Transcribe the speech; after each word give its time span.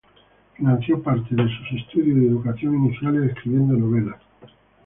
Financió 0.57 0.99
parte 1.03 1.29
sus 1.29 1.79
estudios 1.79 2.17
y 2.17 2.25
educación 2.25 2.73
iniciales 2.75 3.21
escribiendo 3.29 3.75
novelas. 3.75 4.19